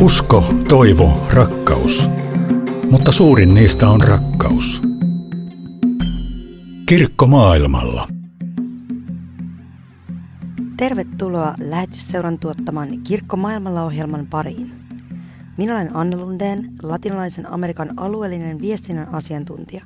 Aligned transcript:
Usko, 0.00 0.54
toivo, 0.68 1.26
rakkaus. 1.32 2.08
Mutta 2.90 3.12
suurin 3.12 3.54
niistä 3.54 3.88
on 3.88 4.00
rakkaus. 4.00 4.82
Kirkko 6.86 7.26
maailmalla. 7.26 8.08
Tervetuloa 10.76 11.54
lähetysseuran 11.60 12.38
tuottaman 12.38 12.88
Kirkko 13.04 13.36
maailmalla 13.36 13.84
ohjelman 13.84 14.26
pariin. 14.26 14.72
Minä 15.56 15.74
olen 15.74 15.96
Anne 15.96 16.16
Lundeen, 16.16 16.64
latinalaisen 16.82 17.52
Amerikan 17.52 17.90
alueellinen 17.96 18.60
viestinnän 18.60 19.14
asiantuntija. 19.14 19.84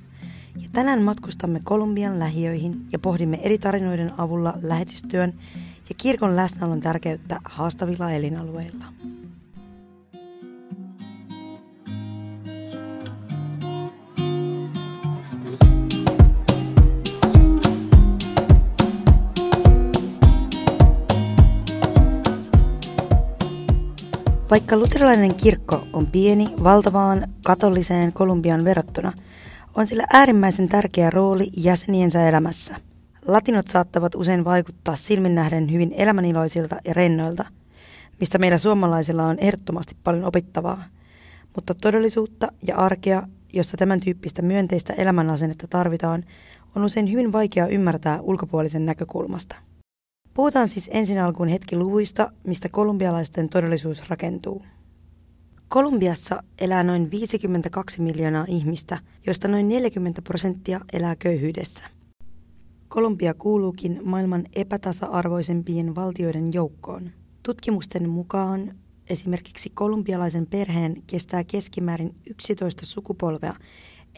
Ja 0.56 0.68
tänään 0.72 1.02
matkustamme 1.02 1.60
Kolumbian 1.64 2.18
lähiöihin 2.18 2.86
ja 2.92 2.98
pohdimme 2.98 3.38
eri 3.42 3.58
tarinoiden 3.58 4.12
avulla 4.18 4.54
lähetystyön 4.62 5.32
ja 5.88 5.94
kirkon 5.96 6.36
läsnäolon 6.36 6.80
tärkeyttä 6.80 7.40
haastavilla 7.44 8.10
elinalueilla. 8.10 8.84
Vaikka 24.52 24.76
luterilainen 24.76 25.34
kirkko 25.34 25.86
on 25.92 26.06
pieni 26.06 26.46
valtavaan 26.64 27.28
katoliseen 27.44 28.12
Kolumbian 28.12 28.64
verrattuna, 28.64 29.12
on 29.76 29.86
sillä 29.86 30.04
äärimmäisen 30.12 30.68
tärkeä 30.68 31.10
rooli 31.10 31.50
jäseniensä 31.56 32.28
elämässä. 32.28 32.76
Latinot 33.26 33.68
saattavat 33.68 34.14
usein 34.14 34.44
vaikuttaa 34.44 34.96
silmin 34.96 35.34
nähden 35.34 35.72
hyvin 35.72 35.92
elämäniloisilta 35.96 36.76
ja 36.84 36.94
rennoilta, 36.94 37.44
mistä 38.20 38.38
meillä 38.38 38.58
suomalaisilla 38.58 39.24
on 39.24 39.38
ehdottomasti 39.38 39.96
paljon 40.04 40.24
opittavaa. 40.24 40.84
Mutta 41.56 41.74
todellisuutta 41.74 42.48
ja 42.66 42.76
arkea, 42.76 43.22
jossa 43.52 43.76
tämän 43.76 44.00
tyyppistä 44.00 44.42
myönteistä 44.42 44.92
elämänasennetta 44.92 45.66
tarvitaan, 45.70 46.24
on 46.76 46.84
usein 46.84 47.12
hyvin 47.12 47.32
vaikea 47.32 47.66
ymmärtää 47.66 48.20
ulkopuolisen 48.20 48.86
näkökulmasta. 48.86 49.56
Puhutaan 50.34 50.68
siis 50.68 50.90
ensin 50.92 51.22
alkuun 51.22 51.48
hetki 51.48 51.76
luvuista, 51.76 52.32
mistä 52.46 52.68
kolumbialaisten 52.68 53.48
todellisuus 53.48 54.08
rakentuu. 54.10 54.62
Kolumbiassa 55.68 56.42
elää 56.60 56.82
noin 56.82 57.10
52 57.10 58.02
miljoonaa 58.02 58.44
ihmistä, 58.48 58.98
joista 59.26 59.48
noin 59.48 59.68
40 59.68 60.22
prosenttia 60.22 60.80
elää 60.92 61.16
köyhyydessä. 61.16 61.84
Kolumbia 62.88 63.34
kuuluukin 63.34 64.00
maailman 64.04 64.44
epätasa-arvoisempien 64.56 65.94
valtioiden 65.94 66.52
joukkoon. 66.52 67.10
Tutkimusten 67.42 68.08
mukaan 68.08 68.74
esimerkiksi 69.10 69.70
kolumbialaisen 69.70 70.46
perheen 70.46 71.02
kestää 71.06 71.44
keskimäärin 71.44 72.14
11 72.30 72.86
sukupolvea 72.86 73.54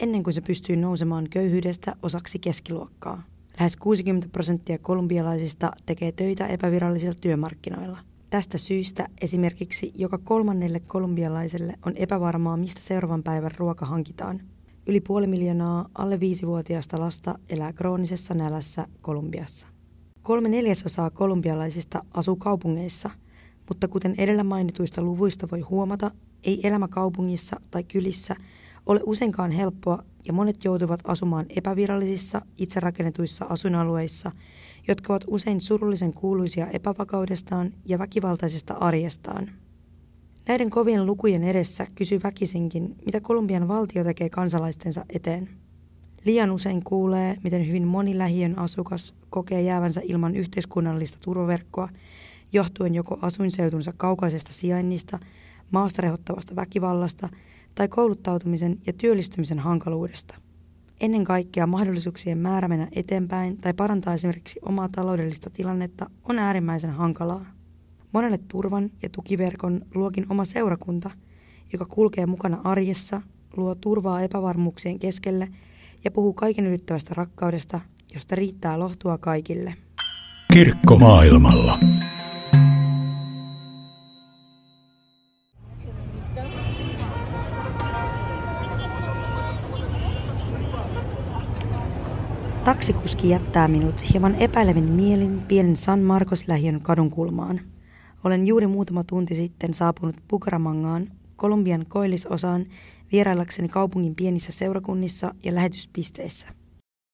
ennen 0.01 0.23
kuin 0.23 0.33
se 0.33 0.41
pystyy 0.41 0.75
nousemaan 0.75 1.29
köyhyydestä 1.29 1.95
osaksi 2.01 2.39
keskiluokkaa. 2.39 3.34
Lähes 3.59 3.77
60 3.77 4.29
prosenttia 4.31 4.77
kolumbialaisista 4.77 5.71
tekee 5.85 6.11
töitä 6.11 6.47
epävirallisilla 6.47 7.15
työmarkkinoilla. 7.21 7.99
Tästä 8.29 8.57
syystä 8.57 9.07
esimerkiksi 9.21 9.91
joka 9.95 10.17
kolmannelle 10.17 10.79
kolumbialaiselle 10.79 11.73
on 11.85 11.93
epävarmaa, 11.95 12.57
mistä 12.57 12.81
seuraavan 12.81 13.23
päivän 13.23 13.51
ruoka 13.57 13.85
hankitaan. 13.85 14.41
Yli 14.87 15.01
puoli 15.01 15.27
miljoonaa 15.27 15.85
alle 15.97 16.19
viisivuotiaista 16.19 16.99
lasta 16.99 17.35
elää 17.49 17.73
kroonisessa 17.73 18.33
nälässä 18.33 18.87
Kolumbiassa. 19.01 19.67
Kolme 20.21 20.49
neljäsosaa 20.49 21.09
kolumbialaisista 21.09 22.03
asuu 22.13 22.35
kaupungeissa, 22.35 23.09
mutta 23.69 23.87
kuten 23.87 24.15
edellä 24.17 24.43
mainituista 24.43 25.01
luvuista 25.01 25.47
voi 25.51 25.61
huomata, 25.61 26.11
ei 26.43 26.67
elämä 26.67 26.87
kaupungissa 26.87 27.59
tai 27.71 27.83
kylissä 27.83 28.35
ole 28.85 28.99
useinkaan 29.05 29.51
helppoa 29.51 30.03
ja 30.25 30.33
monet 30.33 30.63
joutuvat 30.63 30.99
asumaan 31.03 31.45
epävirallisissa, 31.55 32.41
itse 32.57 32.79
rakennetuissa 32.79 33.45
asuinalueissa, 33.49 34.31
jotka 34.87 35.13
ovat 35.13 35.23
usein 35.27 35.61
surullisen 35.61 36.13
kuuluisia 36.13 36.67
epävakaudestaan 36.67 37.73
ja 37.85 37.99
väkivaltaisesta 37.99 38.73
arjestaan. 38.73 39.51
Näiden 40.47 40.69
kovien 40.69 41.05
lukujen 41.05 41.43
edessä 41.43 41.87
kysyy 41.95 42.19
väkisinkin, 42.23 42.95
mitä 43.05 43.21
Kolumbian 43.21 43.67
valtio 43.67 44.03
tekee 44.03 44.29
kansalaistensa 44.29 45.05
eteen. 45.09 45.49
Liian 46.25 46.51
usein 46.51 46.83
kuulee, 46.83 47.37
miten 47.43 47.67
hyvin 47.67 47.87
moni 47.87 48.17
lähiön 48.17 48.59
asukas 48.59 49.15
kokee 49.29 49.61
jäävänsä 49.61 50.01
ilman 50.03 50.35
yhteiskunnallista 50.35 51.17
turvaverkkoa, 51.21 51.89
johtuen 52.53 52.95
joko 52.95 53.19
asuinseutunsa 53.21 53.93
kaukaisesta 53.97 54.53
sijainnista, 54.53 55.19
maasta 55.71 56.01
rehottavasta 56.01 56.55
väkivallasta– 56.55 57.29
tai 57.75 57.87
kouluttautumisen 57.87 58.77
ja 58.87 58.93
työllistymisen 58.93 59.59
hankaluudesta. 59.59 60.37
Ennen 61.01 61.23
kaikkea 61.23 61.67
mahdollisuuksien 61.67 62.37
määrä 62.37 62.67
mennä 62.67 62.87
eteenpäin 62.95 63.57
tai 63.57 63.73
parantaa 63.73 64.13
esimerkiksi 64.13 64.59
omaa 64.61 64.89
taloudellista 64.89 65.49
tilannetta 65.49 66.09
on 66.23 66.39
äärimmäisen 66.39 66.91
hankalaa. 66.91 67.45
Monelle 68.11 68.39
turvan 68.47 68.89
ja 69.03 69.09
tukiverkon 69.09 69.81
luokin 69.95 70.25
oma 70.29 70.45
seurakunta, 70.45 71.11
joka 71.73 71.85
kulkee 71.85 72.25
mukana 72.25 72.61
arjessa, 72.63 73.21
luo 73.57 73.75
turvaa 73.75 74.21
epävarmuuksien 74.21 74.99
keskelle 74.99 75.47
ja 76.03 76.11
puhuu 76.11 76.33
kaiken 76.33 76.67
ylittävästä 76.67 77.13
rakkaudesta, 77.13 77.79
josta 78.13 78.35
riittää 78.35 78.79
lohtua 78.79 79.17
kaikille. 79.17 79.75
Kirkko 80.53 80.97
maailmalla. 80.97 81.79
Taksikuski 92.65 93.29
jättää 93.29 93.67
minut 93.67 94.13
hieman 94.13 94.35
epäilevin 94.35 94.83
mielin 94.83 95.41
pienen 95.47 95.75
San 95.75 95.99
Marcos-lähiön 95.99 96.81
kadunkulmaan. 96.81 97.61
Olen 98.23 98.47
juuri 98.47 98.67
muutama 98.67 99.03
tunti 99.03 99.35
sitten 99.35 99.73
saapunut 99.73 100.15
Bukaramangaan, 100.29 101.07
Kolumbian 101.35 101.85
koillisosaan, 101.89 102.65
vieraillakseni 103.11 103.67
kaupungin 103.67 104.15
pienissä 104.15 104.51
seurakunnissa 104.51 105.35
ja 105.43 105.55
lähetyspisteissä. 105.55 106.47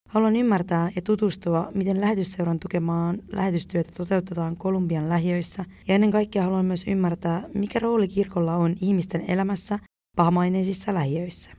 Haluan 0.09 0.35
ymmärtää 0.35 0.91
ja 0.95 1.01
tutustua, 1.01 1.71
miten 1.75 2.01
lähetysseuran 2.01 2.59
tukemaan 2.59 3.17
lähetystyötä 3.31 3.89
toteutetaan 3.97 4.57
Kolumbian 4.57 5.09
lähiöissä 5.09 5.65
ja 5.87 5.95
ennen 5.95 6.11
kaikkea 6.11 6.43
haluan 6.43 6.65
myös 6.65 6.83
ymmärtää, 6.87 7.43
mikä 7.53 7.79
rooli 7.79 8.07
kirkolla 8.07 8.55
on 8.55 8.75
ihmisten 8.81 9.23
elämässä 9.27 9.79
pahamaineisissa 10.15 10.93
lähiöissä. 10.93 11.51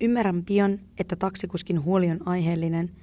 Ymmärrän 0.00 0.44
pian, 0.44 0.78
että 0.98 1.16
taksikuskin 1.16 1.84
huoli 1.84 2.10
on 2.10 2.28
aiheellinen– 2.28 2.90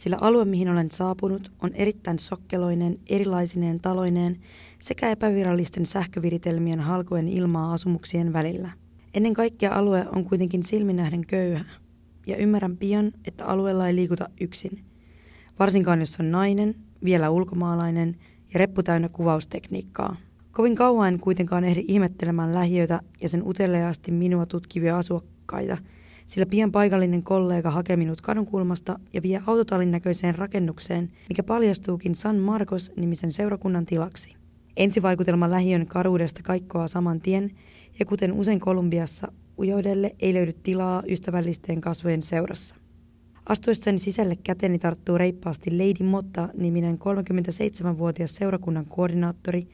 sillä 0.00 0.18
alue, 0.20 0.44
mihin 0.44 0.68
olen 0.68 0.90
saapunut, 0.90 1.52
on 1.62 1.70
erittäin 1.74 2.18
sokkeloinen, 2.18 2.98
erilaisineen 3.08 3.80
taloineen 3.80 4.36
sekä 4.78 5.10
epävirallisten 5.10 5.86
sähköviritelmien 5.86 6.80
halkojen 6.80 7.28
ilmaa 7.28 7.72
asumuksien 7.72 8.32
välillä. 8.32 8.70
Ennen 9.14 9.34
kaikkea 9.34 9.74
alue 9.74 10.06
on 10.12 10.24
kuitenkin 10.24 10.62
silminähden 10.62 11.26
köyhä, 11.26 11.64
ja 12.26 12.36
ymmärrän 12.36 12.76
pian, 12.76 13.12
että 13.24 13.46
alueella 13.46 13.88
ei 13.88 13.94
liikuta 13.94 14.28
yksin. 14.40 14.84
Varsinkaan 15.58 16.00
jos 16.00 16.20
on 16.20 16.30
nainen, 16.30 16.74
vielä 17.04 17.30
ulkomaalainen 17.30 18.16
ja 18.54 18.58
reppu 18.58 18.82
täynnä 18.82 19.08
kuvaustekniikkaa. 19.08 20.16
Kovin 20.50 20.76
kauan 20.76 21.14
en 21.14 21.20
kuitenkaan 21.20 21.64
ehdi 21.64 21.84
ihmettelemään 21.88 22.54
lähiöitä 22.54 23.00
ja 23.22 23.28
sen 23.28 23.48
uteliaasti 23.48 24.12
minua 24.12 24.46
tutkivia 24.46 24.98
asukkaita– 24.98 25.78
sillä 26.30 26.46
pian 26.46 26.72
paikallinen 26.72 27.22
kollega 27.22 27.70
hakee 27.70 27.96
minut 27.96 28.20
kadunkulmasta 28.20 28.98
ja 29.12 29.22
vie 29.22 29.42
autotallin 29.46 29.90
näköiseen 29.90 30.34
rakennukseen, 30.34 31.10
mikä 31.28 31.42
paljastuukin 31.42 32.14
San 32.14 32.36
Marcos-nimisen 32.36 33.32
seurakunnan 33.32 33.86
tilaksi. 33.86 34.36
Ensivaikutelma 34.76 35.50
lähiön 35.50 35.86
karuudesta 35.86 36.42
kaikkoa 36.42 36.88
saman 36.88 37.20
tien, 37.20 37.50
ja 37.98 38.06
kuten 38.06 38.32
usein 38.32 38.60
Kolumbiassa, 38.60 39.32
ujoudelle 39.58 40.10
ei 40.20 40.34
löydy 40.34 40.52
tilaa 40.52 41.02
ystävällisten 41.08 41.80
kasvojen 41.80 42.22
seurassa. 42.22 42.76
Astuessani 43.46 43.98
sisälle 43.98 44.36
käteni 44.36 44.78
tarttuu 44.78 45.18
reippaasti 45.18 45.70
Lady 45.70 46.04
Motta-niminen 46.04 46.98
37-vuotias 46.98 48.34
seurakunnan 48.34 48.86
koordinaattori, 48.86 49.68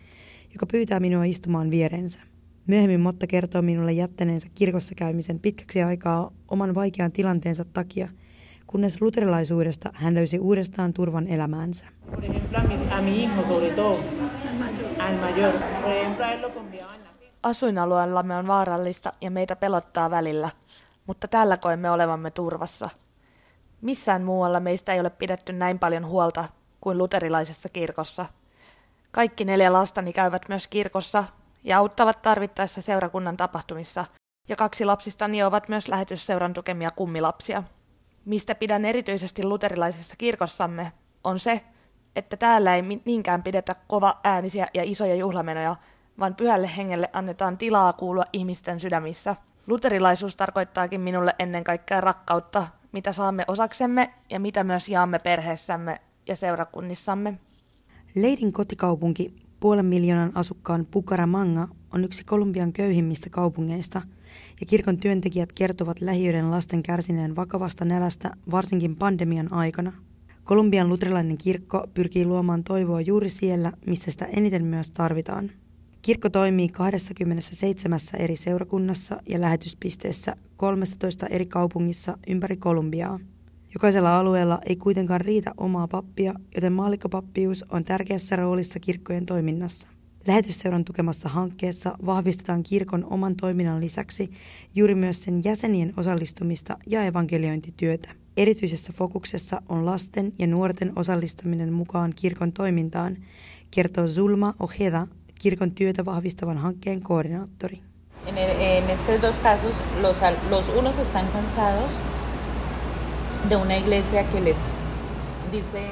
joka 0.53 0.67
pyytää 0.67 1.01
minua 1.01 1.25
istumaan 1.25 1.71
vierensä. 1.71 2.36
Myöhemmin 2.67 3.01
Motta 3.01 3.27
kertoo 3.27 3.63
minulle 3.63 3.93
jättäneensä 3.93 4.49
kirkossa 4.55 4.95
käymisen 4.95 5.41
pitkäksi 5.41 5.83
aikaa 5.83 6.31
oman 6.49 6.75
vaikean 6.75 7.13
tilanteensa 7.13 7.65
takia, 7.65 8.09
kunnes 8.67 9.03
luterilaisuudesta 9.03 9.91
hän 9.95 10.15
löysi 10.15 10.39
uudestaan 10.39 10.93
turvan 10.93 11.27
elämäänsä. 11.27 11.85
Asuinalueellamme 17.43 18.37
on 18.37 18.47
vaarallista 18.47 19.13
ja 19.21 19.31
meitä 19.31 19.57
pelottaa 19.57 20.11
välillä, 20.11 20.51
mutta 21.07 21.29
tällä 21.29 21.57
koemme 21.57 21.91
olevamme 21.91 22.31
turvassa. 22.31 22.91
Missään 23.81 24.23
muualla 24.23 24.61
meistä 24.61 24.95
ei 24.95 25.01
ole 25.01 25.11
pidetty 25.11 25.53
näin 25.53 25.79
paljon 25.79 26.07
huolta 26.07 26.45
kuin 26.81 26.99
luterilaisessa 26.99 27.69
kirkossa. 27.69 28.27
Kaikki 29.11 29.45
neljä 29.45 29.73
lastani 29.73 30.13
käyvät 30.13 30.43
myös 30.49 30.67
kirkossa 30.67 31.25
ja 31.67 31.79
auttavat 31.79 32.23
tarvittaessa 32.23 32.83
seurakunnan 32.83 33.37
tapahtumissa, 33.37 34.05
ja 34.49 34.57
kaksi 34.57 34.85
lapsistani 34.85 35.43
ovat 35.43 35.69
myös 35.69 35.89
lähetysseuran 35.89 36.53
tukemia 36.53 36.91
kummilapsia. 36.91 37.63
Mistä 38.25 38.55
pidän 38.55 38.85
erityisesti 38.85 39.45
luterilaisessa 39.45 40.15
kirkossamme, 40.19 40.93
on 41.25 41.39
se, 41.39 41.65
että 42.17 42.37
täällä 42.37 42.75
ei 42.77 42.83
niinkään 43.05 43.43
pidetä 43.43 43.75
kova 43.87 44.21
äänisiä 44.25 44.67
ja 44.75 44.83
isoja 44.85 45.15
juhlamenoja, 45.15 45.77
vaan 46.19 46.35
pyhälle 46.35 46.71
hengelle 46.77 47.11
annetaan 47.13 47.59
tilaa 47.59 47.93
kuulua 47.93 48.25
ihmisten 48.33 48.81
sydämissä. 48.81 49.37
Luterilaisuus 49.67 50.37
tarkoittaakin 50.37 51.01
minulle 51.01 51.35
ennen 51.39 51.65
kaikkea 51.65 52.01
rakkautta, 52.01 52.67
mitä 52.93 53.13
saamme 53.13 53.45
osaksemme 53.49 54.15
ja 54.31 54.41
mitä 54.41 54.65
myös 54.65 54.89
jaamme 54.89 55.19
perheessämme 55.19 56.01
ja 56.27 56.37
seurakunnissamme. 56.37 57.39
Leidin 58.15 58.53
kotikaupunki, 58.53 59.46
puolen 59.61 59.87
miljoonan 59.87 60.33
asukkaan 60.35 60.87
Bucaramanga, 60.87 61.69
on 61.95 62.05
yksi 62.05 62.25
Kolumbian 62.25 62.73
köyhimmistä 62.73 63.31
kaupungeista, 63.31 64.03
ja 64.61 64.67
kirkon 64.67 64.99
työntekijät 64.99 65.53
kertovat 65.53 66.01
lähiöiden 66.01 66.51
lasten 66.51 66.83
kärsineen 66.83 67.37
vakavasta 67.37 67.85
nälästä 67.85 68.31
varsinkin 68.51 68.97
pandemian 68.97 69.53
aikana. 69.53 69.93
Kolumbian 70.45 70.89
luterilainen 70.89 71.39
kirkko 71.39 71.87
pyrkii 71.95 72.27
luomaan 72.27 72.65
toivoa 72.65 73.01
juuri 73.01 73.29
siellä, 73.29 73.73
missä 73.87 74.11
sitä 74.11 74.25
eniten 74.25 74.65
myös 74.65 74.91
tarvitaan. 74.91 75.51
Kirkko 76.03 76.31
toimii 76.31 76.69
27 76.69 77.99
eri 78.19 78.37
seurakunnassa 78.37 79.17
ja 79.29 79.41
lähetyspisteessä 79.41 80.37
13 80.57 81.27
eri 81.27 81.47
kaupungissa 81.47 82.19
ympäri 82.27 82.57
Kolumbiaa. 82.57 83.19
Jokaisella 83.77 84.19
alueella 84.19 84.59
ei 84.67 84.77
kuitenkaan 84.77 85.21
riitä 85.21 85.53
omaa 85.57 85.89
pappia, 85.89 86.35
joten 86.55 86.73
maallikkopappius 86.73 87.65
on 87.71 87.85
tärkeässä 87.85 88.37
roolissa 88.37 88.81
kirkkojen 88.81 89.27
toiminnassa. 89.27 89.89
Lähetysseuran 90.27 90.85
tukemassa 90.85 91.29
hankkeessa 91.29 91.97
vahvistetaan 92.07 92.63
kirkon 92.63 93.07
oman 93.11 93.37
toiminnan 93.37 93.81
lisäksi 93.81 94.31
juuri 94.75 94.95
myös 94.95 95.23
sen 95.23 95.41
jäsenien 95.45 95.93
osallistumista 95.97 96.77
ja 96.87 97.05
evankeliointityötä. 97.05 98.09
Erityisessä 98.37 98.93
fokuksessa 98.97 99.63
on 99.69 99.87
lasten 99.87 100.33
ja 100.39 100.47
nuorten 100.47 100.93
osallistaminen 100.97 101.73
mukaan 101.73 102.13
kirkon 102.17 102.53
toimintaan, 102.53 103.17
kertoo 103.71 104.09
Zulma 104.09 104.55
Ojeda, 104.59 105.07
kirkon 105.39 105.71
työtä 105.71 106.05
vahvistavan 106.05 106.59
hankkeen 106.59 107.03
koordinaattori. 107.03 107.81
En, 108.27 108.39
en 108.39 108.91
estos 108.91 109.23
dos 109.23 109.37
casos, 109.43 109.77
los, 110.03 110.17
los 110.51 110.69
unos 110.69 110.99
están 110.99 111.29
cansados 111.29 112.16
de 113.51 113.57
una 113.57 113.77
iglesia 113.77 114.25
que 114.25 114.41
les 114.41 114.57
dice... 115.53 115.91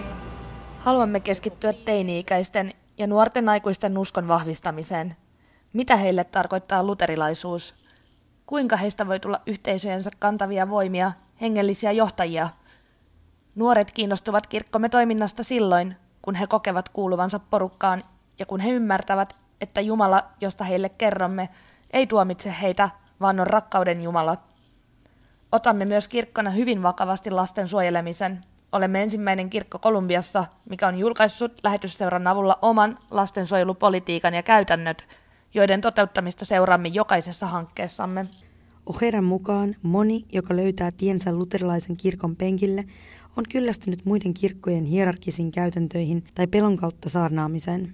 Haluamme 0.79 1.21
keskittyä 1.21 1.73
teini-ikäisten 1.73 2.73
ja 2.99 3.07
nuorten 3.07 3.49
aikuisten 3.49 3.99
uskon 3.99 4.29
vahvistamiseen. 4.29 5.17
Mitä 5.73 5.97
heille 5.97 6.25
tarkoittaa 6.25 6.83
luterilaisuus? 6.83 7.75
Kuinka 8.47 8.77
heistä 8.77 9.07
voi 9.07 9.21
tulla 9.21 9.41
yhteisöjensä 9.47 10.11
kantavia 10.19 10.71
voimia, 10.71 11.13
hengellisiä 11.41 11.93
johtajia? 11.93 12.49
Nuoret 13.55 13.93
kiinnostuvat 13.93 14.47
kirkkomme 14.47 14.89
toiminnasta 14.89 15.43
silloin, 15.43 15.97
kun 16.23 16.35
he 16.35 16.47
kokevat 16.47 16.89
kuuluvansa 16.89 17.39
porukkaan 17.39 18.05
ja 18.39 18.47
kun 18.47 18.61
he 18.61 18.71
ymmärtävät, 18.71 19.37
että 19.61 19.81
Jumala, 19.81 20.25
josta 20.41 20.65
heille 20.65 20.89
kerromme, 20.89 21.49
ei 21.93 22.07
tuomitse 22.07 22.55
heitä, 22.63 22.91
vaan 23.21 23.41
on 23.41 23.47
rakkauden 23.47 24.03
Jumala. 24.03 24.37
Otamme 25.55 25.85
myös 25.85 26.09
kirkkona 26.09 26.51
hyvin 26.51 26.83
vakavasti 26.83 27.31
lasten 27.31 27.69
suojelemisen. 27.69 28.41
Olemme 28.73 29.03
ensimmäinen 29.03 29.51
kirkko 29.51 29.79
Kolumbiassa, 29.79 30.45
mikä 30.71 30.89
on 30.89 30.99
julkaissut 30.99 31.53
lähetysseuran 31.65 32.27
avulla 32.27 32.59
oman 32.63 32.99
lastensuojelupolitiikan 33.11 34.35
ja 34.35 34.43
käytännöt, 34.43 35.05
joiden 35.55 35.81
toteuttamista 35.81 36.45
seuraamme 36.45 36.89
jokaisessa 36.89 37.47
hankkeessamme. 37.47 38.27
Oheran 38.87 39.25
mukaan 39.25 39.77
moni, 39.83 40.25
joka 40.33 40.57
löytää 40.57 40.91
tiensä 40.91 41.33
luterilaisen 41.33 41.97
kirkon 41.97 42.37
penkille, 42.37 42.85
on 43.37 43.45
kyllästynyt 43.53 44.05
muiden 44.05 44.35
kirkkojen 44.35 44.85
hierarkisiin 44.85 45.53
käytäntöihin 45.53 46.25
tai 46.35 46.47
pelon 46.47 46.77
kautta 46.77 47.09
saarnaamiseen. 47.09 47.93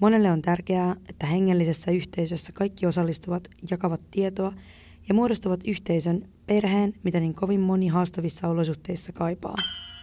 Monelle 0.00 0.30
on 0.30 0.42
tärkeää, 0.42 0.96
että 1.08 1.26
hengellisessä 1.26 1.90
yhteisössä 1.90 2.52
kaikki 2.52 2.86
osallistuvat, 2.86 3.48
jakavat 3.70 4.00
tietoa 4.10 4.52
ja 5.08 5.14
muodostavat 5.14 5.60
yhteisön, 5.64 6.28
perheen, 6.48 6.94
mitä 7.02 7.20
niin 7.20 7.34
kovin 7.34 7.60
moni 7.60 7.88
haastavissa 7.88 8.48
olosuhteissa 8.48 9.12
kaipaa. 9.12 9.54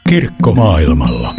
Kirkko 0.10 0.54
maailmalla. 0.54 1.36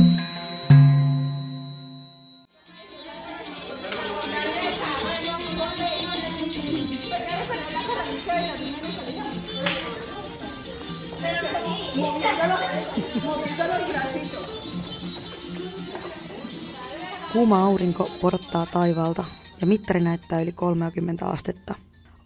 Kuuma 17.32 17.64
aurinko 17.64 18.10
porottaa 18.20 18.66
taivaalta 18.66 19.24
ja 19.60 19.66
mittari 19.66 20.00
näyttää 20.00 20.40
yli 20.40 20.52
30 20.52 21.26
astetta. 21.26 21.74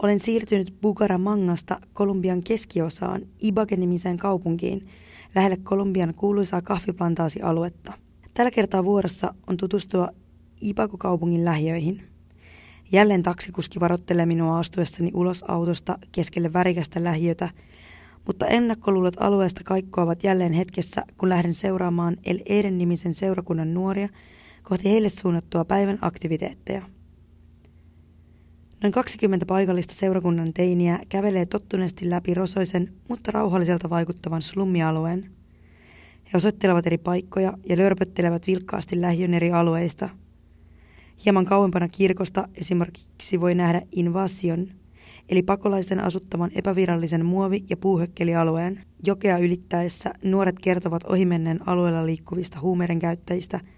Olen 0.03 0.21
siirtynyt 0.21 0.75
Bucaramangasta 0.83 1.81
Kolumbian 1.93 2.43
keskiosaan 2.43 3.23
Ibaque-nimiseen 3.43 4.17
kaupunkiin 4.17 4.87
lähelle 5.35 5.57
Kolumbian 5.57 6.15
kuuluisaa 6.15 6.63
kahviplantaasialuetta. 6.63 7.93
Tällä 8.35 8.51
kertaa 8.51 8.85
vuorossa 8.85 9.35
on 9.47 9.57
tutustua 9.57 10.09
Ibaco-kaupungin 10.61 11.45
lähiöihin. 11.45 12.03
Jälleen 12.93 13.23
taksikuski 13.23 13.81
varottelee 13.81 14.27
minua 14.27 14.59
astuessani 14.59 15.11
ulos 15.15 15.45
autosta 15.49 15.99
keskelle 16.13 16.53
värikästä 16.53 17.05
lähiötä, 17.05 17.49
mutta 18.27 18.47
ennakkoluulot 18.47 19.15
alueesta 19.21 19.61
kaikkoavat 19.65 20.25
jälleen 20.25 20.53
hetkessä, 20.53 21.05
kun 21.17 21.29
lähden 21.29 21.55
seuraamaan 21.55 22.17
El 22.25 22.39
Eden 22.47 22.79
nimisen 22.79 23.15
seurakunnan 23.15 23.75
nuoria– 23.75 24.09
kohti 24.63 24.91
heille 24.91 25.09
suunnattua 25.09 25.65
päivän 25.65 25.99
aktiviteetteja. 26.01 26.83
Noin 28.83 28.93
20 28.93 29.47
paikallista 29.47 29.95
seurakunnan 29.95 30.53
teiniä 30.53 30.99
kävelee 31.09 31.47
tottuneesti 31.47 32.11
läpi 32.11 32.35
rosoisen, 32.35 32.89
mutta 33.09 33.31
rauhalliselta 33.33 33.91
vaikuttavan 33.91 34.43
slummialueen. 34.43 35.31
He 36.33 36.37
osoittelevat 36.37 36.87
eri 36.87 36.99
paikkoja 36.99 37.53
ja 37.69 37.77
lörpöttelevät 37.77 38.47
vilkkaasti 38.47 39.01
lähiön 39.01 39.35
eri 39.35 39.53
alueista. 39.53 40.09
Hieman 41.25 41.45
kauempana 41.45 41.89
kirkosta 41.89 42.49
esimerkiksi 42.55 43.41
voi 43.41 43.55
nähdä 43.55 43.83
Invasion, 43.93 44.67
eli 45.29 45.43
pakolaisten 45.43 46.01
asuttaman 46.01 46.51
epävirallisen 46.55 47.27
muovi- 47.27 47.65
ja 47.71 47.77
puuhökkelialueen. 47.77 48.81
Jokea 49.07 49.39
ylittäessä 49.39 50.15
nuoret 50.25 50.59
kertovat 50.59 51.05
ohimenneen 51.05 51.69
alueella 51.69 52.07
liikkuvista 52.07 52.61
huumeiden 52.61 52.99
käyttäjistä– 52.99 53.61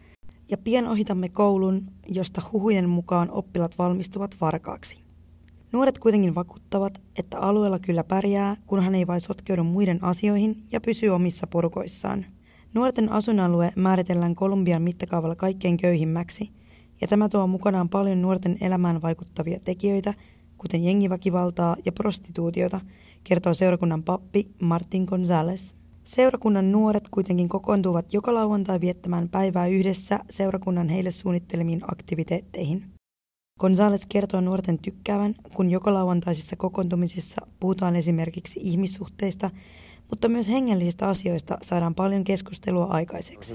ja 0.53 0.59
pian 0.59 0.87
ohitamme 0.87 1.29
koulun, 1.29 1.83
josta 2.09 2.43
huhujen 2.53 2.89
mukaan 2.89 3.31
oppilat 3.31 3.79
valmistuvat 3.79 4.37
varkaaksi. 4.41 4.99
Nuoret 5.73 5.99
kuitenkin 5.99 6.35
vakuuttavat, 6.35 7.03
että 7.19 7.39
alueella 7.39 7.79
kyllä 7.79 8.05
pärjää, 8.05 8.57
kunhan 8.67 8.95
ei 8.95 9.07
vain 9.07 9.21
sotkeudu 9.21 9.65
muiden 9.65 10.05
asioihin 10.05 10.57
ja 10.73 10.81
pysyy 10.81 11.09
omissa 11.09 11.47
porukoissaan. 11.47 12.27
Nuorten 12.75 13.13
asuinalue 13.13 13.73
määritellään 13.77 14.35
Kolumbian 14.35 14.83
mittakaavalla 14.83 15.37
kaikkein 15.37 15.77
köyhimmäksi, 15.77 16.51
ja 17.01 17.09
tämä 17.09 17.29
tuo 17.29 17.47
mukanaan 17.47 17.89
paljon 17.89 18.23
nuorten 18.23 18.57
elämään 18.61 19.03
vaikuttavia 19.03 19.61
tekijöitä, 19.65 20.15
kuten 20.59 20.85
jengiväkivaltaa 20.85 21.77
ja 21.85 21.93
prostituutiota, 21.93 22.81
kertoo 23.25 23.55
seurakunnan 23.55 24.03
pappi 24.03 24.51
Martin 24.63 25.07
González. 25.09 25.82
Seurakunnan 26.05 26.73
nuoret 26.73 27.09
kuitenkin 27.11 27.49
kokoontuvat 27.49 28.13
joka 28.13 28.35
lauantai 28.35 28.81
viettämään 28.81 29.29
päivää 29.29 29.67
yhdessä 29.67 30.19
seurakunnan 30.31 30.89
heille 30.89 31.11
suunnittelemiin 31.11 31.81
aktiviteetteihin. 31.93 32.85
Gonzales 33.61 34.07
kertoo 34.07 34.41
nuorten 34.41 34.79
tykkäävän, 34.79 35.35
kun 35.55 35.71
joka 35.71 35.95
lauantaisissa 35.95 36.57
kokoontumisissa 36.57 37.47
puhutaan 37.61 37.97
esimerkiksi 37.97 38.61
ihmissuhteista, 38.63 39.51
mutta 40.11 40.29
myös 40.29 40.49
hengellisistä 40.49 41.09
asioista 41.09 41.59
saadaan 41.63 41.95
paljon 41.95 42.25
keskustelua 42.25 42.85
aikaiseksi. 42.85 43.55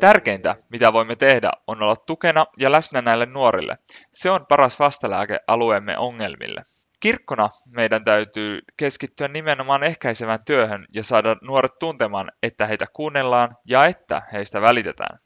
Tärkeintä, 0.00 0.56
mitä 0.70 0.92
voimme 0.92 1.16
tehdä, 1.16 1.50
on 1.66 1.82
olla 1.82 1.96
tukena 1.96 2.46
ja 2.58 2.72
läsnä 2.72 3.02
näille 3.02 3.26
nuorille. 3.26 3.78
Se 4.12 4.30
on 4.30 4.46
paras 4.48 4.78
vastalääke 4.78 5.40
alueemme 5.46 5.98
ongelmille. 5.98 6.62
Kirkkona 7.04 7.50
meidän 7.74 8.04
täytyy 8.04 8.60
keskittyä 8.76 9.28
nimenomaan 9.28 9.82
ehkäisevään 9.82 10.44
työhön 10.44 10.86
ja 10.94 11.04
saada 11.04 11.36
nuoret 11.42 11.78
tuntemaan, 11.78 12.32
että 12.42 12.66
heitä 12.66 12.86
kuunnellaan 12.92 13.56
ja 13.64 13.86
että 13.86 14.22
heistä 14.32 14.60
välitetään. 14.60 15.18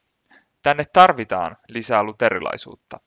Tänne 0.62 0.85
tarvitaan 0.92 1.56
lisää 1.68 2.02
luterilaisuutta. 2.02 2.99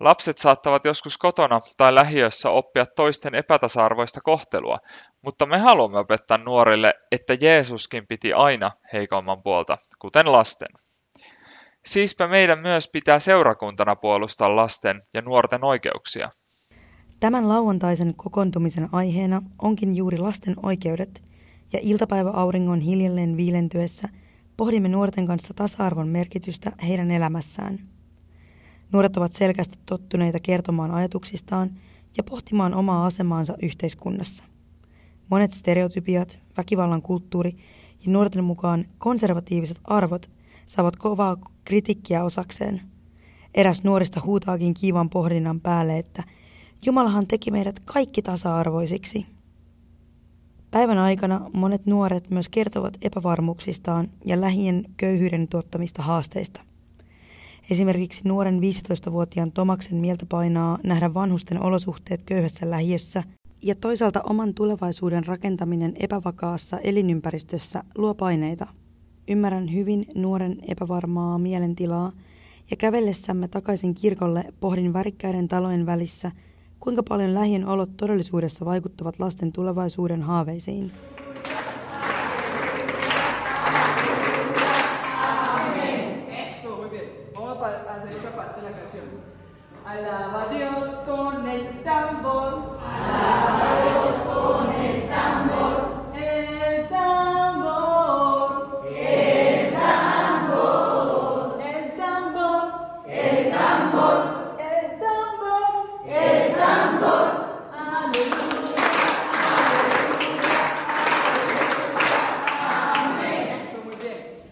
Lapset 0.00 0.38
saattavat 0.38 0.84
joskus 0.84 1.18
kotona 1.18 1.60
tai 1.76 1.94
lähiössä 1.94 2.50
oppia 2.50 2.86
toisten 2.86 3.34
epätasa-arvoista 3.34 4.20
kohtelua, 4.20 4.78
mutta 5.22 5.46
me 5.46 5.58
haluamme 5.58 5.98
opettaa 5.98 6.38
nuorille, 6.38 6.94
että 7.12 7.36
Jeesuskin 7.40 8.06
piti 8.06 8.32
aina 8.32 8.70
heikomman 8.92 9.42
puolta, 9.42 9.78
kuten 9.98 10.32
lasten. 10.32 10.68
Siispä 11.86 12.26
meidän 12.26 12.58
myös 12.58 12.88
pitää 12.92 13.18
seurakuntana 13.18 13.96
puolustaa 13.96 14.56
lasten 14.56 15.00
ja 15.14 15.22
nuorten 15.22 15.64
oikeuksia. 15.64 16.30
Tämän 17.22 17.48
lauantaisen 17.48 18.14
kokoontumisen 18.16 18.88
aiheena 18.92 19.42
onkin 19.62 19.96
juuri 19.96 20.18
lasten 20.18 20.54
oikeudet, 20.62 21.22
ja 21.72 21.78
iltapäiväauringon 21.82 22.80
hiljalleen 22.80 23.36
viilentyessä 23.36 24.08
pohdimme 24.56 24.88
nuorten 24.88 25.26
kanssa 25.26 25.54
tasa-arvon 25.54 26.08
merkitystä 26.08 26.72
heidän 26.88 27.10
elämässään. 27.10 27.78
Nuoret 28.92 29.16
ovat 29.16 29.32
selkeästi 29.32 29.78
tottuneita 29.86 30.40
kertomaan 30.40 30.90
ajatuksistaan 30.90 31.70
ja 32.16 32.22
pohtimaan 32.22 32.74
omaa 32.74 33.06
asemaansa 33.06 33.54
yhteiskunnassa. 33.62 34.44
Monet 35.30 35.50
stereotypiat, 35.50 36.38
väkivallan 36.56 37.02
kulttuuri 37.02 37.56
ja 38.06 38.12
nuorten 38.12 38.44
mukaan 38.44 38.84
konservatiiviset 38.98 39.78
arvot 39.84 40.30
saavat 40.66 40.96
kovaa 40.96 41.36
kritiikkiä 41.64 42.24
osakseen. 42.24 42.80
Eräs 43.54 43.84
nuorista 43.84 44.20
huutaakin 44.24 44.74
kiivan 44.74 45.10
pohdinnan 45.10 45.60
päälle, 45.60 45.98
että 45.98 46.22
Jumalahan 46.86 47.26
teki 47.26 47.50
meidät 47.50 47.80
kaikki 47.84 48.22
tasa-arvoisiksi. 48.22 49.26
Päivän 50.70 50.98
aikana 50.98 51.50
monet 51.52 51.86
nuoret 51.86 52.30
myös 52.30 52.48
kertovat 52.48 52.98
epävarmuuksistaan 53.02 54.08
ja 54.24 54.40
lähien 54.40 54.84
köyhyyden 54.96 55.48
tuottamista 55.48 56.02
haasteista. 56.02 56.60
Esimerkiksi 57.70 58.28
nuoren 58.28 58.60
15-vuotiaan 58.60 59.52
Tomaksen 59.52 59.98
mieltä 59.98 60.26
painaa 60.26 60.78
nähdä 60.84 61.14
vanhusten 61.14 61.62
olosuhteet 61.62 62.22
köyhässä 62.22 62.70
lähiössä 62.70 63.22
ja 63.62 63.74
toisaalta 63.74 64.22
oman 64.22 64.54
tulevaisuuden 64.54 65.26
rakentaminen 65.26 65.94
epävakaassa 66.00 66.78
elinympäristössä 66.78 67.84
luo 67.98 68.14
paineita. 68.14 68.66
Ymmärrän 69.28 69.72
hyvin 69.72 70.06
nuoren 70.14 70.56
epävarmaa 70.68 71.38
mielentilaa 71.38 72.12
ja 72.70 72.76
kävellessämme 72.76 73.48
takaisin 73.48 73.94
kirkolle 73.94 74.44
pohdin 74.60 74.92
värikkäiden 74.92 75.48
talojen 75.48 75.86
välissä, 75.86 76.30
kuinka 76.82 77.02
paljon 77.02 77.34
lähien 77.34 77.66
olot 77.66 77.96
todellisuudessa 77.96 78.64
vaikuttavat 78.64 79.18
lasten 79.18 79.52
tulevaisuuden 79.52 80.22
haaveisiin. 80.22 80.92
Alaba 89.84 90.46
Dios 90.50 90.90
con 91.06 91.48
el 91.48 91.66
tambor. 91.84 92.78
Alaba 92.80 93.82
Dios 93.82 94.16
con 94.26 94.74
el 94.84 95.02
tambor. 95.08 95.71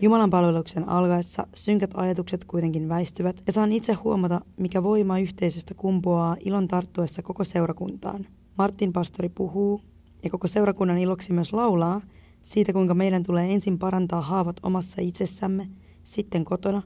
Jumalan 0.02 0.30
palveluksen 0.30 0.88
alkaessa 0.88 1.46
synkät 1.54 1.90
ajatukset 1.94 2.44
kuitenkin 2.44 2.88
väistyvät 2.88 3.42
ja 3.46 3.52
saan 3.52 3.72
itse 3.72 3.92
huomata, 3.92 4.40
mikä 4.56 4.82
voima 4.82 5.18
yhteisöstä 5.18 5.74
kumpuaa 5.74 6.36
ilon 6.44 6.68
tarttuessa 6.68 7.22
koko 7.22 7.44
seurakuntaan. 7.44 8.26
Martin 8.58 8.92
pastori 8.92 9.28
puhuu 9.28 9.80
ja 10.24 10.30
koko 10.30 10.48
seurakunnan 10.48 10.98
iloksi 10.98 11.32
myös 11.32 11.52
laulaa 11.52 12.00
siitä, 12.42 12.72
kuinka 12.72 12.94
meidän 12.94 13.22
tulee 13.22 13.54
ensin 13.54 13.78
parantaa 13.78 14.20
haavat 14.20 14.56
omassa 14.62 15.02
itsessämme, 15.02 15.68
sitten 16.04 16.44
kotona 16.44 16.82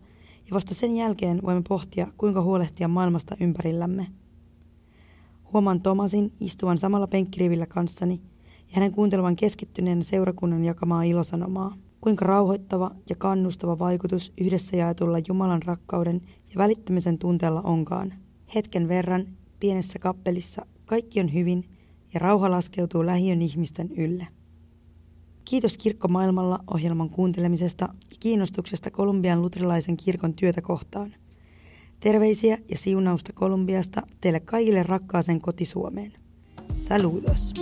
ja 0.47 0.55
vasta 0.55 0.75
sen 0.75 0.97
jälkeen 0.97 1.43
voimme 1.43 1.63
pohtia, 1.69 2.07
kuinka 2.17 2.43
huolehtia 2.43 2.89
maailmasta 2.89 3.37
ympärillämme. 3.41 4.07
Huomaan 5.53 5.81
Tomasin 5.81 6.33
istuvan 6.41 6.79
samalla 6.79 7.07
penkkirivillä 7.07 7.67
kanssani 7.67 8.21
ja 8.47 8.73
hänen 8.75 8.93
kuuntelevan 8.93 9.37
keskittyneen 9.37 10.03
seurakunnan 10.03 10.65
jakamaa 10.65 11.03
ilosanomaa 11.03 11.77
kuinka 12.05 12.25
rauhoittava 12.25 12.91
ja 13.11 13.17
kannustava 13.17 13.79
vaikutus 13.79 14.33
yhdessä 14.39 14.77
jaetulla 14.77 15.19
Jumalan 15.29 15.63
rakkauden 15.63 16.21
ja 16.25 16.55
välittämisen 16.57 17.19
tunteella 17.19 17.61
onkaan. 17.61 18.15
Hetken 18.55 18.89
verran 18.89 19.27
pienessä 19.61 19.99
kappelissa 19.99 20.67
kaikki 20.85 21.21
on 21.21 21.35
hyvin 21.35 21.65
ja 22.15 22.21
rauha 22.21 22.51
laskeutuu 22.51 23.07
lähiön 23.07 23.43
ihmisten 23.43 23.91
ylle. 23.97 24.27
Kiitos 25.45 25.79
Kirkko 25.79 26.09
maailmalla 26.09 26.59
ohjelman 26.75 27.11
kuuntelemisesta 27.11 27.85
ja 27.85 28.17
kiinnostuksesta 28.21 28.91
Kolumbian 28.91 29.43
luterilaisen 29.43 29.97
kirkon 29.97 30.35
työtä 30.35 30.63
kohtaan. 30.63 31.15
Terveisiä 32.01 32.59
ja 32.71 32.79
siunausta 32.79 33.33
Kolumbiasta 33.33 34.03
teille 34.21 34.41
kaikille 34.41 34.83
rakkaaseen 34.83 35.41
kotisuomeen. 35.41 36.13
Saludos! 36.73 37.53